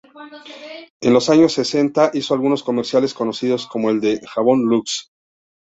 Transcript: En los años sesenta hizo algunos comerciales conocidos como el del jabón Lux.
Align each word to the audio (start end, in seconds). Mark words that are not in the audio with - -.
En 1.01 1.13
los 1.13 1.29
años 1.29 1.53
sesenta 1.53 2.09
hizo 2.15 2.33
algunos 2.33 2.63
comerciales 2.63 3.13
conocidos 3.13 3.67
como 3.67 3.91
el 3.91 4.01
del 4.01 4.19
jabón 4.25 4.63
Lux. 4.63 5.11